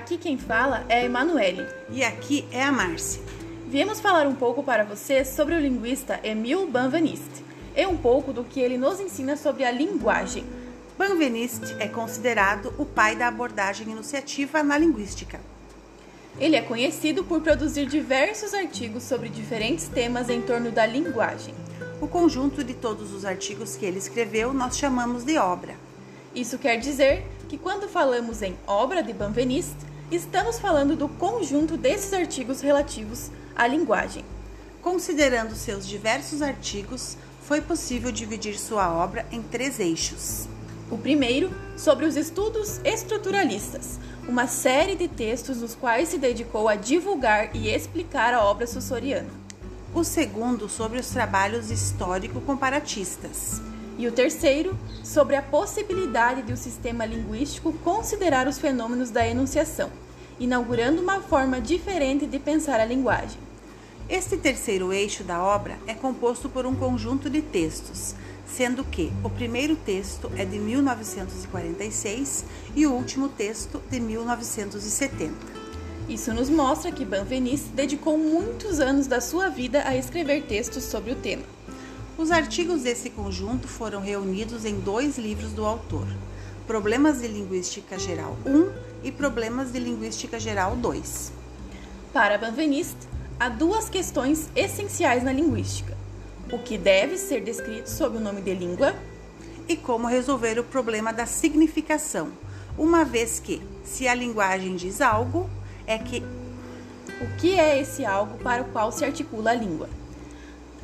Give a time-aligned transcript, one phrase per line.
[0.00, 1.66] Aqui quem fala é a Emanuele.
[1.90, 3.20] E aqui é a Márcia.
[3.68, 7.44] Viemos falar um pouco para você sobre o linguista Emile Benveniste
[7.76, 10.42] e um pouco do que ele nos ensina sobre a linguagem.
[10.98, 15.38] Benveniste é considerado o pai da abordagem enunciativa na linguística.
[16.38, 21.54] Ele é conhecido por produzir diversos artigos sobre diferentes temas em torno da linguagem.
[22.00, 25.74] O conjunto de todos os artigos que ele escreveu nós chamamos de obra.
[26.34, 32.12] Isso quer dizer que quando falamos em obra de Benveniste, estamos falando do conjunto desses
[32.12, 34.24] artigos relativos à linguagem.
[34.82, 40.48] Considerando seus diversos artigos, foi possível dividir sua obra em três eixos.
[40.90, 46.74] O primeiro, sobre os estudos estruturalistas, uma série de textos nos quais se dedicou a
[46.74, 49.30] divulgar e explicar a obra sussoriana.
[49.94, 53.69] O segundo, sobre os trabalhos histórico-comparatistas.
[54.00, 59.90] E o terceiro, sobre a possibilidade de o sistema linguístico considerar os fenômenos da enunciação,
[60.38, 63.38] inaugurando uma forma diferente de pensar a linguagem.
[64.08, 68.14] Este terceiro eixo da obra é composto por um conjunto de textos,
[68.46, 75.34] sendo que o primeiro texto é de 1946 e o último texto de 1970.
[76.08, 81.12] Isso nos mostra que Benveniste dedicou muitos anos da sua vida a escrever textos sobre
[81.12, 81.59] o tema.
[82.20, 86.06] Os artigos desse conjunto foram reunidos em dois livros do autor:
[86.66, 88.70] Problemas de Linguística Geral 1
[89.02, 91.32] e Problemas de Linguística Geral 2.
[92.12, 95.96] Para Benveniste, há duas questões essenciais na linguística:
[96.52, 98.94] o que deve ser descrito sob o nome de língua
[99.66, 102.28] e como resolver o problema da significação,
[102.76, 105.48] uma vez que, se a linguagem diz algo,
[105.86, 106.22] é que
[107.22, 109.99] o que é esse algo para o qual se articula a língua.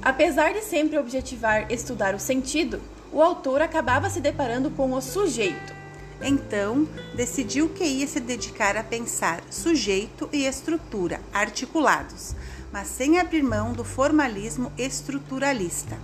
[0.03, 2.81] Apesar de sempre objetivar estudar o sentido,
[3.13, 5.75] o autor acabava se deparando com o sujeito.
[6.23, 12.35] Então, decidiu que ia se dedicar a pensar sujeito e estrutura articulados,
[12.73, 15.99] mas sem abrir mão do formalismo estruturalista.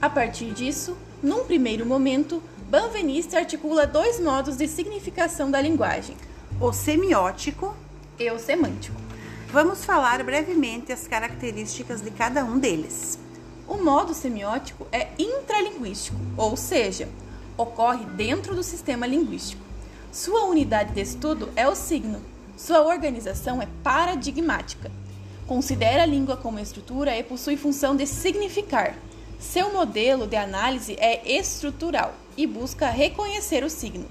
[0.00, 6.16] A partir disso, num primeiro momento, Benveniste articula dois modos de significação da linguagem:
[6.60, 7.74] o semiótico
[8.16, 8.94] e o semântico.
[9.52, 13.18] Vamos falar brevemente as características de cada um deles.
[13.70, 17.08] O modo semiótico é intralinguístico, ou seja,
[17.56, 19.62] ocorre dentro do sistema linguístico.
[20.10, 22.20] Sua unidade de estudo é o signo.
[22.56, 24.90] Sua organização é paradigmática.
[25.46, 28.96] Considera a língua como estrutura e possui função de significar.
[29.38, 34.06] Seu modelo de análise é estrutural e busca reconhecer o signo.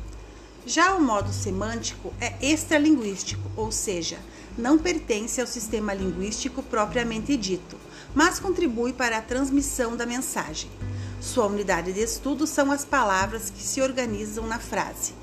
[0.65, 4.19] Já o modo semântico é extralinguístico, ou seja,
[4.57, 10.69] não pertence ao sistema linguístico propriamente dito mas contribui para a transmissão da mensagem.
[11.21, 15.13] Sua unidade de estudo são as palavras que se organizam na frase.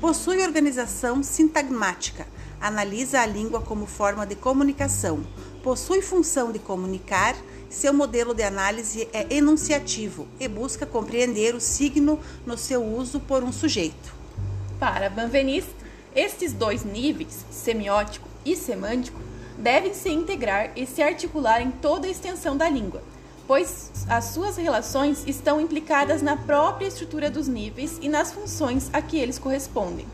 [0.00, 2.26] Possui organização sintagmática,
[2.60, 5.26] analisa a língua como forma de comunicação,
[5.62, 7.34] possui função de comunicar,
[7.70, 13.42] seu modelo de análise é enunciativo e busca compreender o signo no seu uso por
[13.42, 14.14] um sujeito.
[14.78, 15.74] Para Benveniste,
[16.14, 19.20] estes dois níveis, semiótico e semântico,
[19.58, 23.02] devem se integrar e se articular em toda a extensão da língua,
[23.46, 29.00] pois as suas relações estão implicadas na própria estrutura dos níveis e nas funções a
[29.00, 30.06] que eles correspondem.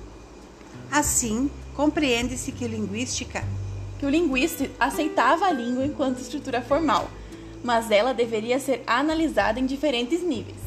[0.91, 3.43] Assim, compreende-se que linguística
[3.99, 7.09] que o linguista aceitava a língua enquanto estrutura formal,
[7.63, 10.59] mas ela deveria ser analisada em diferentes níveis.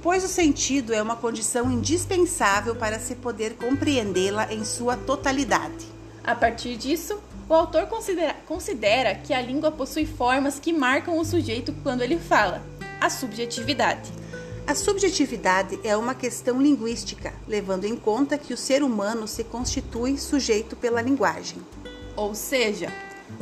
[0.00, 5.86] Pois o sentido é uma condição indispensável para se poder compreendê-la em sua totalidade.
[6.24, 7.20] A partir disso,
[7.52, 12.18] o autor considera, considera que a língua possui formas que marcam o sujeito quando ele
[12.18, 12.62] fala,
[12.98, 14.10] a subjetividade.
[14.66, 20.16] A subjetividade é uma questão linguística, levando em conta que o ser humano se constitui
[20.16, 21.58] sujeito pela linguagem.
[22.16, 22.90] Ou seja,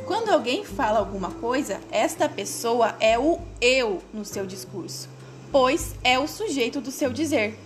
[0.06, 5.09] quando alguém fala alguma coisa, esta pessoa é o eu no seu discurso,
[5.53, 7.56] pois é o sujeito do seu dizer.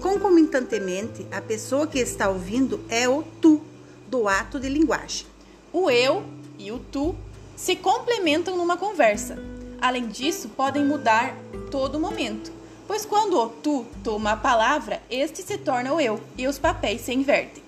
[0.00, 3.60] Concomitantemente, a pessoa que está ouvindo é o tu
[4.08, 5.33] do ato de linguagem
[5.74, 6.22] o eu
[6.56, 7.16] e o tu
[7.56, 9.36] se complementam numa conversa.
[9.80, 11.36] Além disso, podem mudar
[11.68, 12.52] todo momento,
[12.86, 17.00] pois quando o tu toma a palavra, este se torna o eu e os papéis
[17.00, 17.64] se invertem.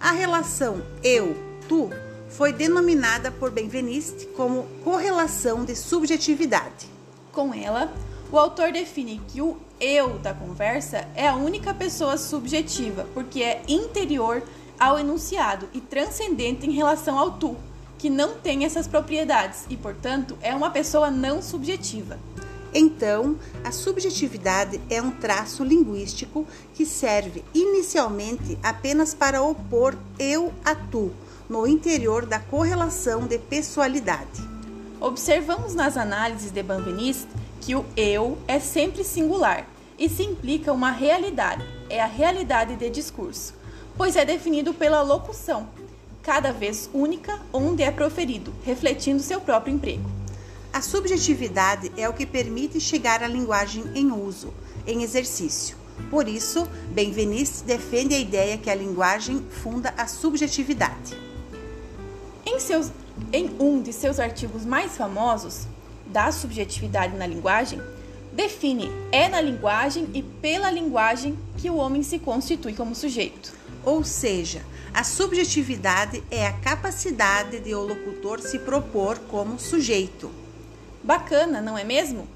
[0.00, 1.88] A relação eu-tu
[2.28, 6.88] foi denominada por Benveniste como correlação de subjetividade.
[7.30, 7.94] Com ela,
[8.32, 13.62] o autor define que o eu da conversa é a única pessoa subjetiva, porque é
[13.68, 14.42] interior
[14.78, 17.56] ao enunciado e transcendente em relação ao tu,
[17.98, 22.18] que não tem essas propriedades e, portanto, é uma pessoa não subjetiva.
[22.74, 30.74] Então, a subjetividade é um traço linguístico que serve inicialmente apenas para opor eu a
[30.74, 31.10] tu
[31.48, 34.42] no interior da correlação de pessoalidade.
[35.00, 37.28] Observamos nas análises de Benveniste
[37.60, 39.66] que o eu é sempre singular
[39.98, 43.54] e se implica uma realidade, é a realidade de discurso,
[43.96, 45.68] pois é definido pela locução,
[46.22, 50.10] cada vez única onde é proferido, refletindo seu próprio emprego.
[50.72, 54.52] A subjetividade é o que permite chegar à linguagem em uso,
[54.86, 55.76] em exercício.
[56.10, 61.16] Por isso, Benveniste defende a ideia que a linguagem funda a subjetividade.
[62.44, 62.92] Em, seus,
[63.32, 65.66] em um de seus artigos mais famosos,
[66.06, 67.80] da subjetividade na linguagem,
[68.36, 73.54] define é na linguagem e pela linguagem que o homem se constitui como sujeito.
[73.82, 74.62] Ou seja,
[74.92, 80.30] a subjetividade é a capacidade de o locutor se propor como sujeito.
[81.02, 82.28] Bacana, não é mesmo?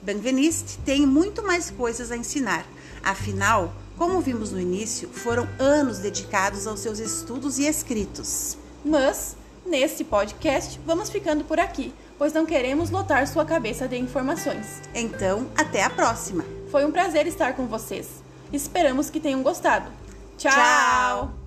[0.00, 2.64] Benveniste tem muito mais coisas a ensinar.
[3.02, 8.56] Afinal, como vimos no início, foram anos dedicados aos seus estudos e escritos.
[8.84, 14.82] Mas, neste podcast, vamos ficando por aqui, pois não queremos lotar sua cabeça de informações.
[14.94, 16.44] Então, até a próxima!
[16.70, 18.22] Foi um prazer estar com vocês.
[18.52, 19.90] Esperamos que tenham gostado.
[20.36, 20.52] Tchau.
[20.52, 21.37] Tchau.